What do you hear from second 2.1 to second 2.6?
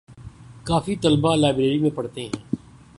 ہیں